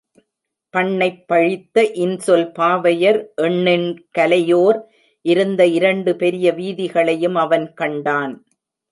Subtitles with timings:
[0.73, 4.79] பண்ணைப்பழித்த இன்சொல் பாவையர் எண்ணெண்கலையோர்
[5.25, 8.33] இருந்த இரண்டு பெரிய வீதிகளையும் அவன் கண்டான்.